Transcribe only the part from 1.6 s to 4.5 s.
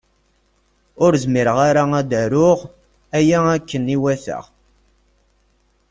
ara ad aruɣ aya akken iwata.